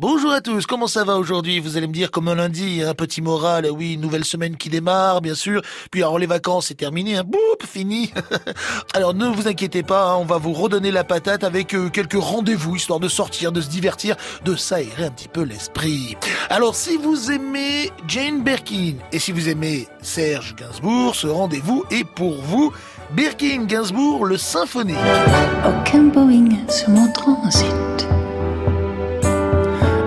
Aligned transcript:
Bonjour 0.00 0.32
à 0.32 0.40
tous, 0.40 0.64
comment 0.64 0.86
ça 0.86 1.04
va 1.04 1.18
aujourd'hui? 1.18 1.60
Vous 1.60 1.76
allez 1.76 1.86
me 1.86 1.92
dire 1.92 2.10
comme 2.10 2.28
un 2.28 2.34
lundi, 2.34 2.82
un 2.82 2.94
petit 2.94 3.20
moral, 3.20 3.68
oui, 3.70 3.98
nouvelle 3.98 4.24
semaine 4.24 4.56
qui 4.56 4.70
démarre, 4.70 5.20
bien 5.20 5.34
sûr. 5.34 5.60
Puis 5.90 6.00
alors 6.00 6.18
les 6.18 6.24
vacances, 6.24 6.68
c'est 6.68 6.74
terminé, 6.74 7.18
hein. 7.18 7.22
boum, 7.22 7.40
fini. 7.68 8.10
alors 8.94 9.12
ne 9.12 9.26
vous 9.26 9.46
inquiétez 9.46 9.82
pas, 9.82 10.12
hein, 10.12 10.16
on 10.16 10.24
va 10.24 10.38
vous 10.38 10.54
redonner 10.54 10.90
la 10.90 11.04
patate 11.04 11.44
avec 11.44 11.74
euh, 11.74 11.90
quelques 11.90 12.18
rendez-vous, 12.18 12.76
histoire 12.76 12.98
de 12.98 13.08
sortir, 13.08 13.52
de 13.52 13.60
se 13.60 13.68
divertir, 13.68 14.16
de 14.42 14.56
s'aérer 14.56 15.04
un 15.04 15.10
petit 15.10 15.28
peu 15.28 15.42
l'esprit. 15.42 16.16
Alors 16.48 16.76
si 16.76 16.96
vous 16.96 17.30
aimez 17.30 17.90
Jane 18.08 18.42
Birkin 18.42 18.94
et 19.12 19.18
si 19.18 19.32
vous 19.32 19.50
aimez 19.50 19.86
Serge 20.00 20.56
Gainsbourg, 20.56 21.14
ce 21.14 21.26
rendez-vous 21.26 21.84
est 21.90 22.04
pour 22.04 22.40
vous. 22.40 22.72
Birkin 23.12 23.64
Gainsbourg, 23.66 24.24
le 24.24 24.38
symphonique. 24.38 24.96
Aucun 25.66 26.04
Boeing. 26.04 26.56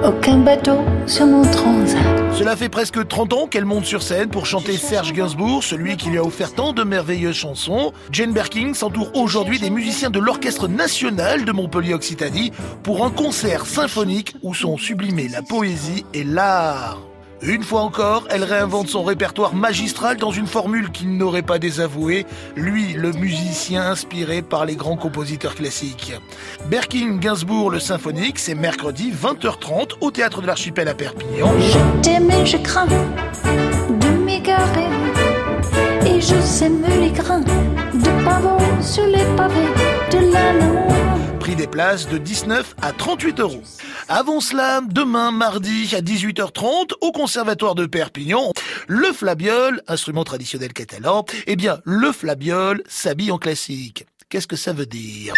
Aucun 0.05 0.39
bateau 0.39 0.79
sur 1.07 1.25
mon 1.25 1.43
transat. 1.43 2.01
Cela 2.33 2.57
fait 2.57 2.67
presque 2.67 3.07
30 3.07 3.33
ans 3.33 3.47
qu'elle 3.47 3.63
monte 3.63 3.85
sur 3.85 4.03
scène 4.03 4.27
pour 4.27 4.45
chanter 4.45 4.75
Serge 4.75 5.13
Gainsbourg, 5.13 5.63
celui 5.63 5.95
qui 5.95 6.09
lui 6.09 6.17
a 6.17 6.23
offert 6.23 6.53
tant 6.53 6.73
de 6.73 6.83
merveilleuses 6.83 7.37
chansons. 7.37 7.93
Jane 8.11 8.33
Birkin 8.33 8.73
s'entoure 8.73 9.15
aujourd'hui 9.15 9.59
des 9.59 9.69
musiciens 9.69 10.09
de 10.09 10.19
l'Orchestre 10.19 10.67
National 10.67 11.45
de 11.45 11.51
Montpellier-Occitanie 11.53 12.51
pour 12.83 13.05
un 13.05 13.11
concert 13.11 13.65
symphonique 13.65 14.35
où 14.41 14.53
sont 14.53 14.77
sublimés 14.77 15.29
la 15.29 15.41
poésie 15.41 16.05
et 16.13 16.25
l'art. 16.25 16.99
Une 17.45 17.63
fois 17.63 17.81
encore, 17.81 18.25
elle 18.29 18.45
réinvente 18.45 18.87
son 18.87 19.03
répertoire 19.03 19.53
magistral 19.53 20.15
dans 20.15 20.31
une 20.31 20.47
formule 20.47 20.91
qu'il 20.91 21.17
n'aurait 21.17 21.41
pas 21.41 21.59
désavouée, 21.59 22.25
lui, 22.55 22.93
le 22.93 23.11
musicien 23.11 23.81
inspiré 23.81 24.41
par 24.41 24.65
les 24.65 24.77
grands 24.77 24.95
compositeurs 24.95 25.53
classiques. 25.53 26.13
Berking 26.67 27.19
Gainsbourg 27.19 27.69
le 27.69 27.81
symphonique, 27.81 28.39
c'est 28.39 28.55
mercredi 28.55 29.11
20h30 29.11 29.95
au 29.99 30.09
théâtre 30.09 30.41
de 30.41 30.47
l'Archipel 30.47 30.87
à 30.87 30.93
Perpignan. 30.93 31.51
Je 31.59 32.01
t'aime 32.01 32.31
et 32.31 32.45
je 32.45 32.55
crains 32.55 32.87
de 32.87 34.07
m'égarer. 34.23 34.87
Et 36.05 36.21
je 36.21 36.39
sème 36.39 36.85
les 37.01 37.11
grains 37.11 37.41
de 37.41 37.53
sur 38.81 39.05
les 39.05 39.23
pavés 39.35 39.92
des 41.63 41.67
places 41.69 42.09
de 42.09 42.17
19 42.17 42.75
à 42.81 42.91
38 42.91 43.39
euros. 43.39 43.63
Avant 44.09 44.41
cela, 44.41 44.81
demain 44.85 45.31
mardi 45.31 45.95
à 45.95 46.01
18h30 46.01 46.91
au 46.99 47.13
Conservatoire 47.13 47.73
de 47.73 47.85
Perpignan, 47.85 48.51
le 48.87 49.13
flabiol, 49.13 49.81
instrument 49.87 50.25
traditionnel 50.25 50.73
catalan, 50.73 51.23
eh 51.47 51.55
bien 51.55 51.79
le 51.85 52.11
flabiol 52.11 52.83
s'habille 52.89 53.31
en 53.31 53.37
classique. 53.37 54.05
Qu'est-ce 54.27 54.47
que 54.47 54.57
ça 54.57 54.73
veut 54.73 54.85
dire? 54.85 55.35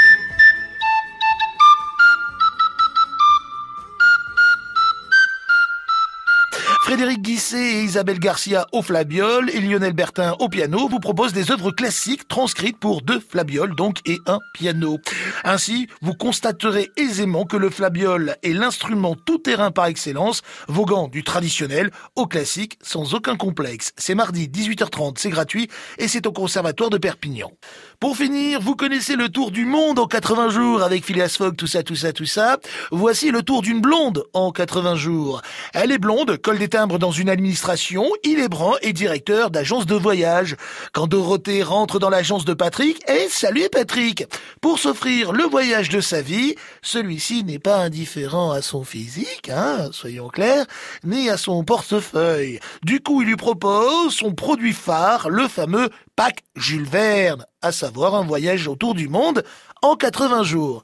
Frédéric 6.85 7.23
Guisset 7.23 7.57
et 7.57 7.81
Isabelle 7.81 8.19
Garcia 8.19 8.67
au 8.71 8.83
flabiol 8.83 9.49
et 9.49 9.59
Lionel 9.59 9.93
Bertin 9.93 10.35
au 10.37 10.49
piano 10.49 10.87
vous 10.87 10.99
proposent 10.99 11.33
des 11.33 11.49
œuvres 11.49 11.71
classiques 11.71 12.27
transcrites 12.27 12.77
pour 12.77 13.01
deux 13.01 13.19
flabioles 13.19 13.73
donc 13.73 14.01
et 14.05 14.19
un 14.27 14.37
piano. 14.53 14.99
Ainsi, 15.43 15.87
vous 16.03 16.13
constaterez 16.13 16.91
aisément 16.95 17.45
que 17.45 17.57
le 17.57 17.71
flabiol 17.71 18.35
est 18.43 18.53
l'instrument 18.53 19.15
tout-terrain 19.15 19.71
par 19.71 19.87
excellence, 19.87 20.43
voguant 20.67 21.07
du 21.07 21.23
traditionnel 21.23 21.89
au 22.15 22.27
classique 22.27 22.77
sans 22.83 23.15
aucun 23.15 23.35
complexe. 23.35 23.91
C'est 23.97 24.13
mardi 24.13 24.47
18h30, 24.47 25.15
c'est 25.17 25.31
gratuit 25.31 25.67
et 25.97 26.07
c'est 26.07 26.27
au 26.27 26.31
Conservatoire 26.31 26.91
de 26.91 26.99
Perpignan. 26.99 27.51
Pour 27.99 28.15
finir, 28.15 28.61
vous 28.61 28.75
connaissez 28.75 29.15
le 29.15 29.29
tour 29.29 29.49
du 29.49 29.65
monde 29.65 29.97
en 29.97 30.05
80 30.05 30.49
jours 30.49 30.83
avec 30.83 31.03
Phileas 31.03 31.35
Fogg, 31.35 31.55
tout 31.55 31.65
ça, 31.65 31.81
tout 31.81 31.95
ça, 31.95 32.13
tout 32.13 32.27
ça. 32.27 32.59
Voici 32.91 33.31
le 33.31 33.41
tour 33.41 33.63
d'une 33.63 33.81
blonde 33.81 34.23
en 34.33 34.51
80 34.51 34.95
jours. 34.95 35.41
Elle 35.73 35.91
est 35.91 35.97
blonde, 35.97 36.37
col 36.37 36.59
des 36.59 36.74
dans 36.75 37.11
une 37.11 37.29
administration, 37.29 38.05
il 38.25 38.39
est 38.39 38.49
brun 38.49 38.73
et 38.81 38.91
directeur 38.91 39.49
d'agence 39.49 39.85
de 39.85 39.95
voyage. 39.95 40.57
Quand 40.91 41.07
Dorothée 41.07 41.63
rentre 41.63 41.99
dans 41.99 42.09
l'agence 42.09 42.43
de 42.43 42.53
Patrick, 42.53 43.01
et 43.09 43.29
salut 43.29 43.69
Patrick 43.71 44.25
Pour 44.59 44.77
s'offrir 44.77 45.31
le 45.31 45.45
voyage 45.45 45.87
de 45.87 46.01
sa 46.01 46.21
vie, 46.21 46.55
celui-ci 46.81 47.45
n'est 47.45 47.59
pas 47.59 47.77
indifférent 47.77 48.51
à 48.51 48.61
son 48.61 48.83
physique, 48.83 49.49
hein, 49.49 49.87
soyons 49.93 50.27
clairs, 50.27 50.65
ni 51.05 51.29
à 51.29 51.37
son 51.37 51.63
portefeuille. 51.63 52.59
Du 52.83 52.99
coup, 52.99 53.21
il 53.21 53.29
lui 53.29 53.37
propose 53.37 54.13
son 54.13 54.33
produit 54.33 54.73
phare, 54.73 55.29
le 55.29 55.47
fameux 55.47 55.89
pack 56.17 56.43
Jules 56.57 56.89
Verne, 56.89 57.45
à 57.61 57.71
savoir 57.71 58.15
un 58.15 58.25
voyage 58.25 58.67
autour 58.67 58.95
du 58.95 59.07
monde 59.07 59.45
en 59.81 59.95
80 59.95 60.43
jours. 60.43 60.83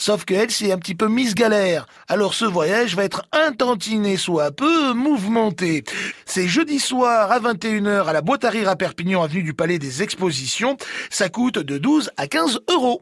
Sauf 0.00 0.24
qu'elle, 0.24 0.50
c'est 0.50 0.72
un 0.72 0.78
petit 0.78 0.94
peu 0.94 1.08
mise 1.08 1.34
galère. 1.34 1.86
Alors 2.08 2.32
ce 2.32 2.46
voyage 2.46 2.96
va 2.96 3.04
être 3.04 3.26
intantiné 3.32 4.16
soit 4.16 4.50
peu 4.50 4.94
mouvementé. 4.94 5.84
C'est 6.24 6.48
jeudi 6.48 6.78
soir 6.78 7.30
à 7.30 7.38
21h 7.38 8.06
à 8.06 8.14
la 8.14 8.22
boîte 8.22 8.46
à 8.46 8.48
rire 8.48 8.70
à 8.70 8.76
Perpignan, 8.76 9.22
avenue 9.22 9.42
du 9.42 9.52
Palais 9.52 9.78
des 9.78 10.02
Expositions. 10.02 10.78
Ça 11.10 11.28
coûte 11.28 11.58
de 11.58 11.76
12 11.76 12.12
à 12.16 12.28
15 12.28 12.60
euros. 12.70 12.98